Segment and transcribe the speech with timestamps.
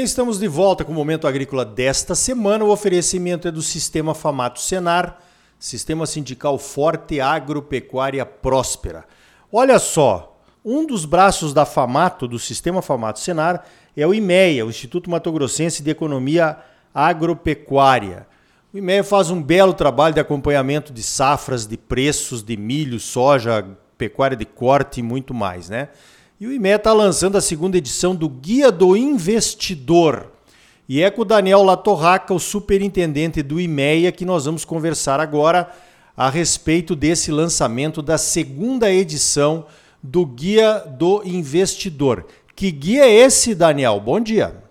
[0.00, 2.64] bem, estamos de volta com o Momento Agrícola desta semana.
[2.64, 5.18] O oferecimento é do Sistema Famato Senar,
[5.58, 9.04] Sistema Sindical Forte Agropecuária Próspera.
[9.52, 14.70] Olha só, um dos braços da Famato, do Sistema Famato Senar, é o IMEA, o
[14.70, 16.56] Instituto Mato Grossense de Economia
[16.94, 18.26] Agropecuária.
[18.72, 23.68] O IMEA faz um belo trabalho de acompanhamento de safras, de preços de milho, soja,
[23.98, 25.90] pecuária de corte e muito mais, né?
[26.40, 30.32] E o IMEA está lançando a segunda edição do Guia do Investidor.
[30.88, 35.70] E é com o Daniel Latorraca, o superintendente do IMEA, que nós vamos conversar agora
[36.16, 39.66] a respeito desse lançamento da segunda edição
[40.02, 42.24] do Guia do Investidor.
[42.56, 44.00] Que guia é esse, Daniel?
[44.00, 44.64] Bom dia.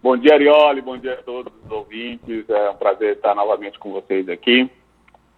[0.00, 0.82] Bom dia, Arioli.
[0.82, 2.48] Bom dia a todos os ouvintes.
[2.48, 4.70] É um prazer estar novamente com vocês aqui.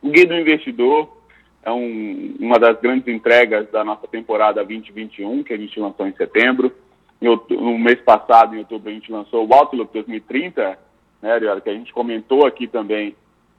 [0.03, 1.09] O Guia do Investidor
[1.65, 6.15] é um, uma das grandes entregas da nossa temporada 2021, que a gente lançou em
[6.15, 6.73] setembro.
[7.21, 10.79] no mês passado, em outubro, a gente lançou o Outlook 2030,
[11.23, 13.17] né, que a gente comentou aqui também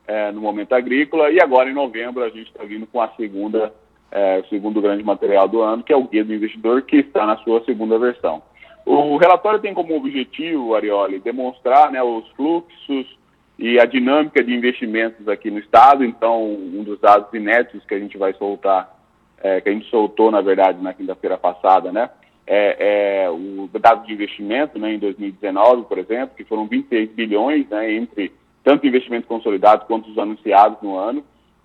[0.08, 3.74] é, no Momento Agrícola, e agora em novembro a gente está vindo com a segunda,
[4.12, 7.26] é, o segundo grande material do ano, que é o Guia do Investidor, que está
[7.26, 8.44] na sua segunda versão.
[8.86, 13.18] O relatório tem como objetivo, Arioli, demonstrar né, os fluxos,
[13.58, 16.04] e a dinâmica de investimentos aqui no estado.
[16.04, 18.94] Então, um dos dados inéditos que a gente vai soltar,
[19.42, 22.10] é, que a gente soltou, na verdade, na quinta-feira passada, né,
[22.48, 27.68] é, é, o dado de investimento né, em 2019, por exemplo, que foram 26 bilhões
[27.70, 28.32] né, entre
[28.64, 31.24] tanto investimentos consolidados quanto os anunciados no ano.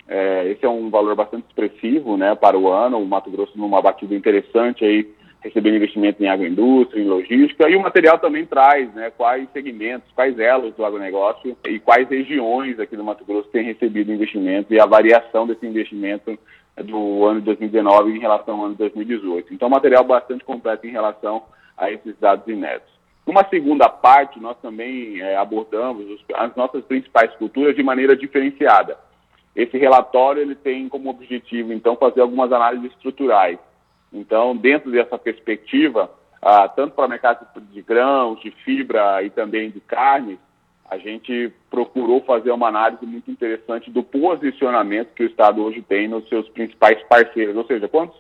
[0.09, 2.99] É, esse é um valor bastante expressivo né, para o ano.
[2.99, 5.09] O Mato Grosso numa batida interessante aí
[5.43, 10.39] recebendo investimento em agroindústria, em logística, e o material também traz né, quais segmentos, quais
[10.39, 14.87] elos do agronegócio e quais regiões aqui do Mato Grosso têm recebido investimento e a
[14.87, 16.39] variação desse investimento
[16.85, 19.53] do ano de 2019 em relação ao ano de 2018.
[19.55, 21.43] Então, material bastante completo em relação
[21.77, 22.91] a esses dados inéditos.
[23.27, 28.99] Numa segunda parte, nós também é, abordamos os, as nossas principais culturas de maneira diferenciada.
[29.57, 33.59] Esse relatório ele tem como objetivo, então, fazer algumas análises estruturais
[34.13, 36.11] então, dentro dessa perspectiva,
[36.43, 40.39] ah, tanto para o mercado de grãos, de fibra e também de carne,
[40.91, 46.09] a gente procurou fazer uma análise muito interessante do posicionamento que o Estado hoje tem
[46.09, 48.19] nos seus principais parceiros, ou seja, quantos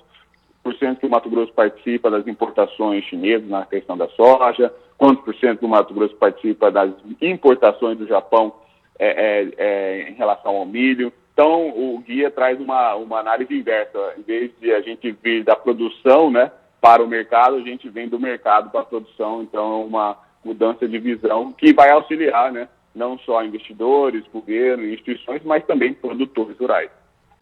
[0.63, 5.25] por cento que o Mato Grosso participa das importações chinesas na questão da soja, quantos
[5.25, 8.53] por cento que o Mato Grosso participa das importações do Japão
[8.99, 13.99] é, é, é, em relação ao milho, então, o guia traz uma, uma análise inversa.
[14.19, 16.53] Em vez de a gente vir da produção né,
[16.83, 19.43] para o mercado, a gente vem do mercado para a produção.
[19.43, 25.41] Então, é uma mudança de visão que vai auxiliar né, não só investidores, governo, instituições,
[25.43, 26.91] mas também produtores rurais.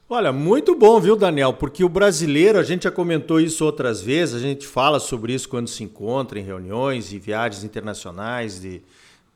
[0.08, 1.52] Olha, muito bom, viu, Daniel?
[1.52, 5.48] Porque o brasileiro, a gente já comentou isso outras vezes, a gente fala sobre isso
[5.48, 8.80] quando se encontra em reuniões e viagens internacionais de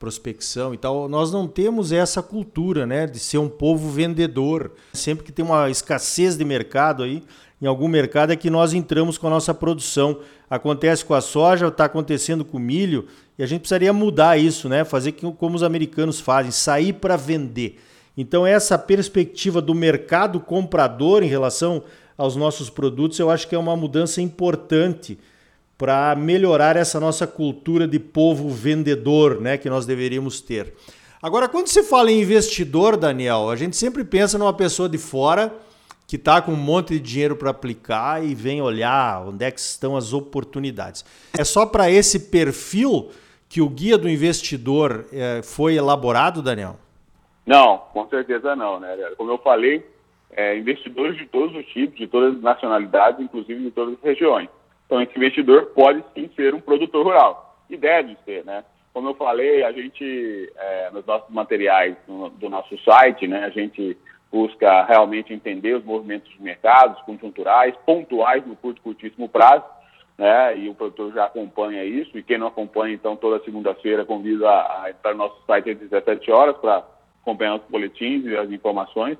[0.02, 4.72] prospecção e tal, nós não temos essa cultura, né, de ser um povo vendedor.
[4.92, 7.22] Sempre que tem uma escassez de mercado aí,
[7.60, 10.18] em algum mercado é que nós entramos com a nossa produção.
[10.50, 13.06] Acontece com a soja, está acontecendo com o milho,
[13.38, 14.84] e a gente precisaria mudar isso, né?
[14.84, 17.78] Fazer como os americanos fazem, sair para vender.
[18.16, 21.84] Então essa perspectiva do mercado comprador em relação
[22.18, 25.16] aos nossos produtos, eu acho que é uma mudança importante
[25.82, 30.74] para melhorar essa nossa cultura de povo vendedor, né, que nós deveríamos ter.
[31.20, 35.52] Agora, quando se fala em investidor, Daniel, a gente sempre pensa numa pessoa de fora
[36.06, 39.58] que está com um monte de dinheiro para aplicar e vem olhar onde é que
[39.58, 41.04] estão as oportunidades.
[41.36, 43.10] É só para esse perfil
[43.48, 46.76] que o guia do investidor é, foi elaborado, Daniel?
[47.44, 48.96] Não, com certeza não, né?
[49.16, 49.84] Como eu falei,
[50.30, 54.48] é, investidores de todos os tipos, de todas as nacionalidades, inclusive de todas as regiões.
[54.86, 58.64] Então, esse investidor pode sim ser um produtor rural, e deve ser, né?
[58.92, 63.48] Como eu falei, a gente, é, nos nossos materiais no, do nosso site, né, a
[63.48, 63.96] gente
[64.30, 69.64] busca realmente entender os movimentos de mercados conjunturais, pontuais no curto e curtíssimo prazo,
[70.18, 74.46] né, e o produtor já acompanha isso, e quem não acompanha, então, toda segunda-feira, convido
[74.46, 76.84] a, a entrar no nosso site às 17 horas para
[77.22, 79.16] acompanhar os boletins e as informações.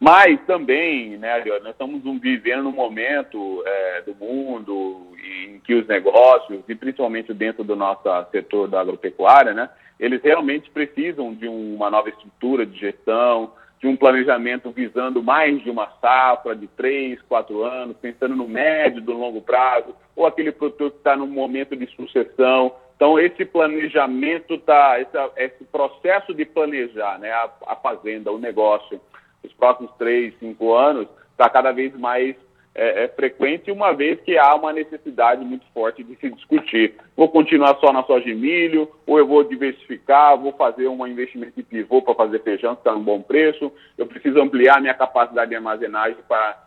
[0.00, 6.62] Mas também, né, nós estamos vivendo num momento é, do mundo em que os negócios,
[6.68, 12.08] e principalmente dentro do nosso setor da agropecuária, né, eles realmente precisam de uma nova
[12.08, 17.96] estrutura de gestão, de um planejamento visando mais de uma safra de três, quatro anos,
[18.00, 22.74] pensando no médio, do longo prazo, ou aquele produtor que está num momento de sucessão.
[22.96, 29.00] Então, esse planejamento está, esse, esse, processo de planejar né, a, a fazenda, o negócio,
[29.44, 32.36] os próximos três, cinco anos, está cada vez mais
[32.74, 36.94] é, é, frequente, uma vez que há uma necessidade muito forte de se discutir.
[37.16, 41.52] Vou continuar só na soja de milho, ou eu vou diversificar, vou fazer um investimento
[41.56, 45.50] de pivô para fazer feijão que está num bom preço, eu preciso ampliar minha capacidade
[45.50, 46.64] de armazenagem para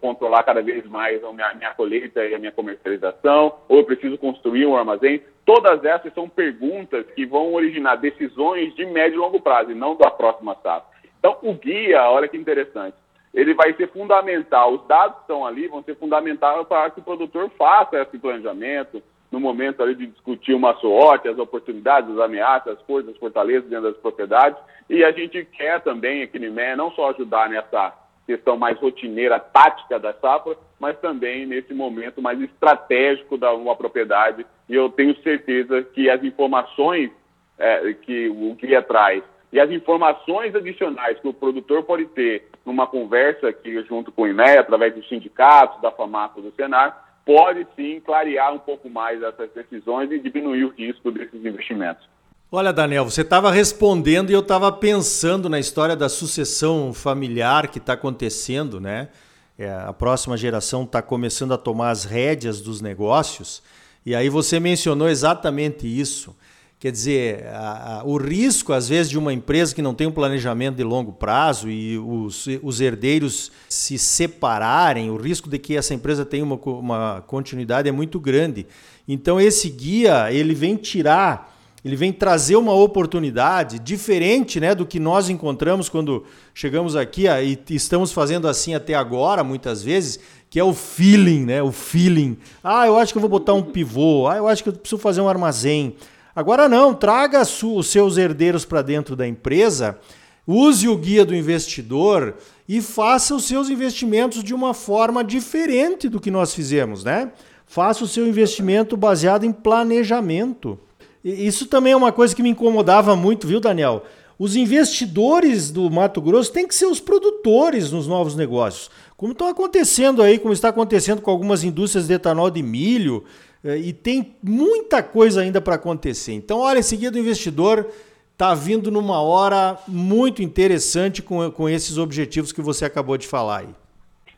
[0.00, 4.16] controlar cada vez mais a minha, minha colheita e a minha comercialização, ou eu preciso
[4.18, 5.22] construir um armazém.
[5.44, 9.96] Todas essas são perguntas que vão originar decisões de médio e longo prazo, e não
[9.96, 10.89] da próxima safra.
[11.20, 12.96] Então, o guia, olha que interessante,
[13.32, 17.04] ele vai ser fundamental, os dados que estão ali vão ser fundamentais para que o
[17.04, 22.78] produtor faça esse planejamento, no momento ali de discutir uma SWOT, as oportunidades, as ameaças,
[22.78, 24.58] as forças, as fortalezas dentro das propriedades,
[24.88, 27.92] e a gente quer também aqui no IME não só ajudar nessa
[28.26, 34.44] questão mais rotineira, tática da safra, mas também nesse momento mais estratégico da uma propriedade,
[34.68, 37.10] e eu tenho certeza que as informações
[37.58, 42.86] é, que o guia traz e as informações adicionais que o produtor pode ter numa
[42.86, 48.00] conversa aqui junto com o INE, através dos sindicatos, da FAMACO, do Senar, pode sim
[48.00, 52.08] clarear um pouco mais essas decisões e diminuir o risco desses investimentos.
[52.52, 57.78] Olha, Daniel, você estava respondendo e eu estava pensando na história da sucessão familiar que
[57.78, 59.08] está acontecendo, né?
[59.56, 63.62] É, a próxima geração está começando a tomar as rédeas dos negócios,
[64.04, 66.34] e aí você mencionou exatamente isso.
[66.80, 70.10] Quer dizer, a, a, o risco, às vezes, de uma empresa que não tem um
[70.10, 75.92] planejamento de longo prazo e os, os herdeiros se separarem, o risco de que essa
[75.92, 78.66] empresa tenha uma, uma continuidade é muito grande.
[79.06, 81.54] Então, esse guia, ele vem tirar,
[81.84, 86.24] ele vem trazer uma oportunidade diferente né, do que nós encontramos quando
[86.54, 90.18] chegamos aqui e estamos fazendo assim até agora, muitas vezes,
[90.48, 91.62] que é o feeling, né?
[91.62, 92.38] O feeling.
[92.64, 94.26] Ah, eu acho que eu vou botar um pivô.
[94.26, 95.94] Ah, eu acho que eu preciso fazer um armazém.
[96.34, 99.98] Agora não, traga os seus herdeiros para dentro da empresa,
[100.46, 102.36] use o guia do investidor
[102.68, 107.32] e faça os seus investimentos de uma forma diferente do que nós fizemos, né?
[107.66, 110.78] Faça o seu investimento baseado em planejamento.
[111.24, 114.04] Isso também é uma coisa que me incomodava muito, viu, Daniel?
[114.38, 118.90] Os investidores do Mato Grosso têm que ser os produtores nos novos negócios.
[119.14, 123.22] Como estão acontecendo aí, como está acontecendo com algumas indústrias de etanol de milho,
[123.62, 126.32] e tem muita coisa ainda para acontecer.
[126.32, 127.86] Então, olha, esse guia do investidor
[128.32, 133.58] está vindo numa hora muito interessante com, com esses objetivos que você acabou de falar
[133.58, 133.68] aí.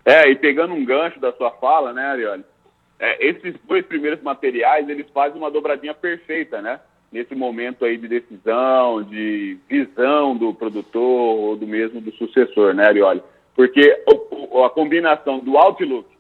[0.05, 2.45] É, e pegando um gancho da sua fala, né, Ariane?
[2.99, 6.81] É, esses dois primeiros materiais, eles fazem uma dobradinha perfeita, né?
[7.13, 12.87] Nesse momento aí de decisão, de visão do produtor ou do mesmo do sucessor, né,
[12.87, 13.23] Arioli?
[13.55, 14.03] Porque
[14.65, 16.12] a combinação do outlook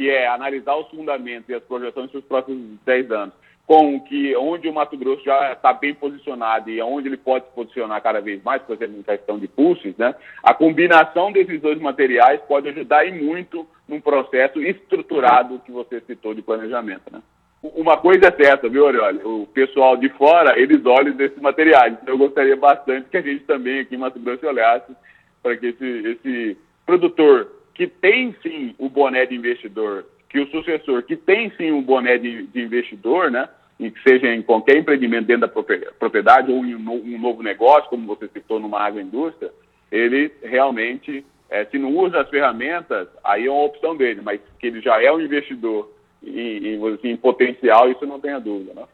[0.00, 3.34] que é analisar os fundamentos e as projeções para os próximos 10 anos,
[3.66, 7.50] com que onde o Mato Grosso já está bem posicionado e onde ele pode se
[7.50, 10.14] posicionar cada vez mais, por exemplo, em questão de pulses, né?
[10.42, 16.32] A combinação desses dois materiais pode ajudar e muito num processo estruturado que você citou
[16.32, 17.20] de planejamento, né?
[17.62, 21.92] Uma coisa é certa, viu, Olha, o pessoal de fora, eles olham desses materiais.
[22.00, 24.96] Então, eu gostaria bastante que a gente também aqui em Mato Grosso olhasse
[25.42, 26.56] para que esse, esse
[26.86, 31.80] produtor que tem sim o boné de investidor, que o sucessor que tem sim o
[31.80, 33.48] boné de, de investidor, né?
[33.78, 38.06] E que seja em qualquer empreendimento dentro da propriedade ou em um, novo negócio, como
[38.06, 39.50] você citou numa agroindústria,
[39.90, 44.66] ele realmente, é, se não usa as ferramentas, aí é uma opção dele, mas que
[44.66, 45.90] ele já é um investidor
[46.22, 48.84] em, em, assim, em potencial, isso não tenha dúvida, né?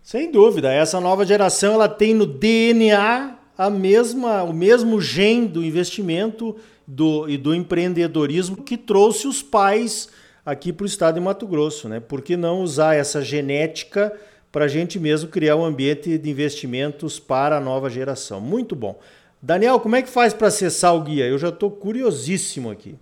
[0.00, 5.64] Sem dúvida, essa nova geração ela tem no DNA a mesma, o mesmo gen do
[5.64, 6.56] investimento
[6.86, 10.10] do, e do empreendedorismo que trouxe os pais
[10.44, 11.88] aqui para o estado de Mato Grosso.
[11.88, 12.00] Né?
[12.00, 14.12] Por que não usar essa genética
[14.50, 18.40] para a gente mesmo criar um ambiente de investimentos para a nova geração?
[18.40, 18.98] Muito bom.
[19.40, 21.26] Daniel, como é que faz para acessar o guia?
[21.26, 22.96] Eu já estou curiosíssimo aqui.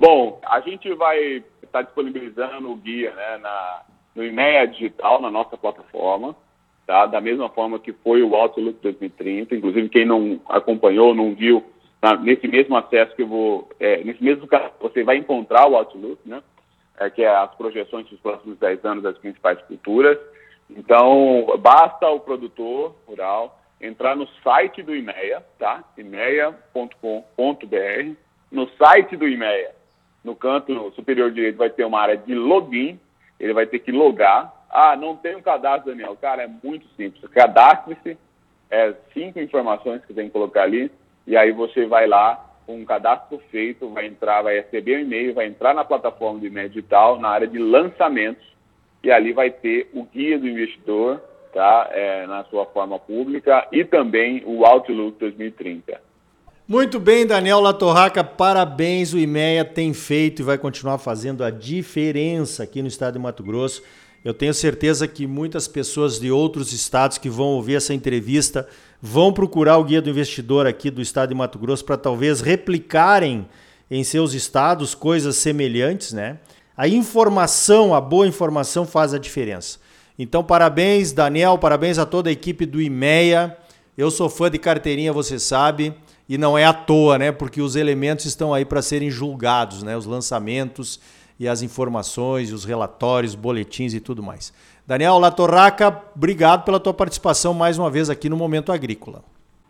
[0.00, 3.82] Bom, a gente vai estar tá disponibilizando o guia né, na,
[4.14, 6.34] no IMEA Digital, na nossa plataforma,
[6.88, 7.04] tá?
[7.04, 9.54] da mesma forma que foi o Outlook 2030.
[9.54, 11.62] Inclusive, quem não acompanhou, não viu,
[12.00, 12.16] Tá?
[12.16, 16.20] nesse mesmo acesso que eu vou, é, nesse mesmo caso, você vai encontrar o Outlook,
[16.24, 16.40] né?
[16.96, 20.16] É, que é as projeções dos próximos 10 anos das principais culturas.
[20.70, 25.82] Então, basta o produtor rural entrar no site do IMEA, tá?
[25.96, 26.96] imea.com.br.
[28.50, 29.72] No site do IMEA,
[30.24, 32.98] no canto superior direito, vai ter uma área de login,
[33.40, 34.54] ele vai ter que logar.
[34.70, 36.16] Ah, não tem um cadastro, Daniel.
[36.20, 37.22] Cara, é muito simples.
[37.30, 38.18] Cadastre-se,
[38.70, 40.90] é cinco informações que tem que colocar ali
[41.28, 45.34] e aí você vai lá com um cadastro feito, vai entrar, vai receber um e-mail,
[45.34, 48.44] vai entrar na plataforma do e-mail digital, na área de lançamentos,
[49.02, 51.20] e ali vai ter o guia do investidor,
[51.52, 51.88] tá?
[51.92, 56.00] É, na sua forma pública, e também o Outlook 2030.
[56.66, 59.12] Muito bem, Daniel Latorraca, parabéns.
[59.12, 63.42] O IMEA tem feito e vai continuar fazendo a diferença aqui no estado de Mato
[63.42, 63.82] Grosso.
[64.28, 68.68] Eu tenho certeza que muitas pessoas de outros estados que vão ouvir essa entrevista
[69.00, 73.48] vão procurar o Guia do Investidor aqui do estado de Mato Grosso para talvez replicarem
[73.90, 76.40] em seus estados coisas semelhantes, né?
[76.76, 79.78] A informação, a boa informação faz a diferença.
[80.18, 83.56] Então, parabéns, Daniel, parabéns a toda a equipe do IMEA.
[83.96, 85.94] Eu sou fã de carteirinha, você sabe.
[86.28, 87.32] E não é à toa, né?
[87.32, 89.96] Porque os elementos estão aí para serem julgados, né?
[89.96, 91.00] Os lançamentos
[91.38, 94.52] e as informações, os relatórios, boletins e tudo mais.
[94.86, 99.22] Daniel Latorraca, obrigado pela tua participação mais uma vez aqui no Momento Agrícola.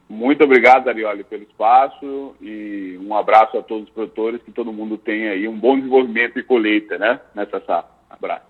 [0.09, 4.97] Muito obrigado, Darioli, pelo espaço e um abraço a todos os produtores, que todo mundo
[4.97, 7.91] tenha aí um bom desenvolvimento e colheita, né, nessa safra.
[8.09, 8.47] Abraço.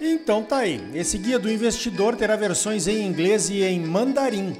[0.00, 0.80] Então tá aí.
[0.94, 4.54] Esse guia do investidor terá versões em inglês e em mandarim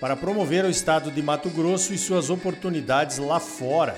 [0.00, 3.96] para promover o estado de Mato Grosso e suas oportunidades lá fora.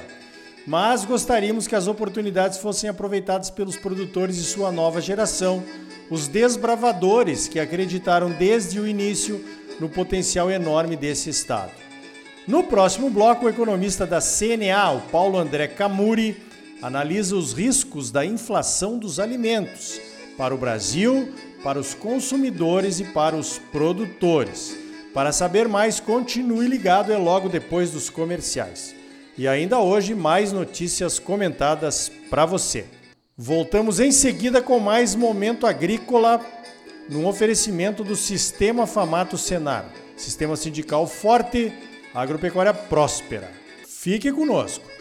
[0.67, 5.63] Mas gostaríamos que as oportunidades fossem aproveitadas pelos produtores de sua nova geração,
[6.09, 9.45] os desbravadores que acreditaram desde o início
[9.81, 11.73] no potencial enorme desse estado.
[12.47, 16.37] No próximo bloco, o economista da CNA, o Paulo André Camuri,
[16.81, 20.01] analisa os riscos da inflação dos alimentos
[20.37, 24.77] para o Brasil, para os consumidores e para os produtores.
[25.15, 29.02] Para saber mais, continue ligado, é logo depois dos comerciais.
[29.37, 32.85] E ainda hoje, mais notícias comentadas para você.
[33.37, 36.45] Voltamos em seguida com mais Momento Agrícola,
[37.09, 39.87] num oferecimento do Sistema Famato Senar.
[40.17, 41.73] Sistema sindical forte,
[42.15, 43.51] agropecuária próspera.
[43.87, 44.92] Fique conosco.